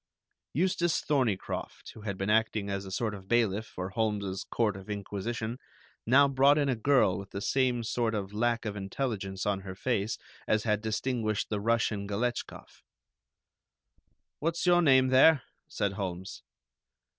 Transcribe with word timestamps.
Eustace 0.53 0.99
Thorneycroft, 1.01 1.91
who 1.93 2.01
had 2.01 2.17
been 2.17 2.31
acting 2.31 2.71
as 2.71 2.85
a 2.85 2.91
sort 2.91 3.13
of 3.13 3.27
bailiff 3.27 3.67
for 3.67 3.91
Holmes's 3.91 4.43
court 4.45 4.75
of 4.75 4.89
inquisition, 4.89 5.59
now 6.07 6.27
brought 6.27 6.57
in 6.57 6.67
a 6.69 6.75
girl 6.75 7.19
with 7.19 7.29
the 7.29 7.39
same 7.39 7.83
sort 7.83 8.15
of 8.15 8.33
lack 8.33 8.65
of 8.65 8.75
intelligence 8.75 9.45
on 9.45 9.59
her 9.59 9.75
face 9.75 10.17
as 10.47 10.63
had 10.63 10.81
distinguished 10.81 11.49
the 11.49 11.59
Russian 11.61 12.07
Galetchkoff. 12.07 12.81
"What's 14.39 14.65
your 14.65 14.81
name, 14.81 15.09
there?" 15.09 15.43
said 15.69 15.91
Holmes. 15.93 16.41